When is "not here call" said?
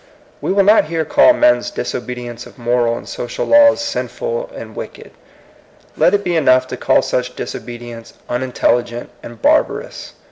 0.63-1.31